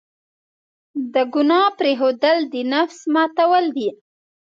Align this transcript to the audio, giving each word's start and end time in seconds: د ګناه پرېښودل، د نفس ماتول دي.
د 1.13 1.15
ګناه 1.33 1.69
پرېښودل، 1.79 2.37
د 2.53 2.55
نفس 2.73 2.99
ماتول 3.13 3.65
دي. 3.75 3.89